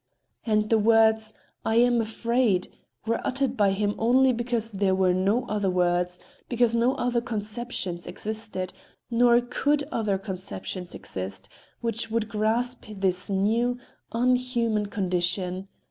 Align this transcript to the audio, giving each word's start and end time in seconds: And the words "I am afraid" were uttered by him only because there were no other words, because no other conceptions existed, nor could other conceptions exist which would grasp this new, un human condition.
And 0.47 0.71
the 0.71 0.79
words 0.79 1.31
"I 1.63 1.75
am 1.75 2.01
afraid" 2.01 2.69
were 3.05 3.21
uttered 3.23 3.55
by 3.55 3.71
him 3.71 3.93
only 3.99 4.33
because 4.33 4.71
there 4.71 4.95
were 4.95 5.13
no 5.13 5.45
other 5.45 5.69
words, 5.69 6.17
because 6.49 6.73
no 6.73 6.95
other 6.95 7.21
conceptions 7.21 8.07
existed, 8.07 8.73
nor 9.11 9.41
could 9.41 9.83
other 9.91 10.17
conceptions 10.17 10.95
exist 10.95 11.49
which 11.81 12.09
would 12.09 12.29
grasp 12.29 12.85
this 12.89 13.29
new, 13.29 13.77
un 14.11 14.37
human 14.37 14.87
condition. 14.87 15.67